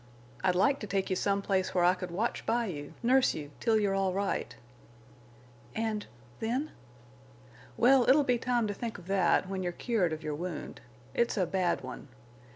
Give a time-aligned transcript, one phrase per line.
[0.43, 3.51] "I'd like to take you some place where I could watch by you, nurse you,
[3.59, 4.55] till you're all right."
[5.75, 6.71] "And—then?"
[7.77, 10.81] "Well, it'll be time to think of that when you're cured of your wound.
[11.13, 12.07] It's a bad one.